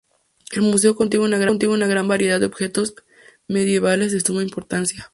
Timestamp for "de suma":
4.11-4.41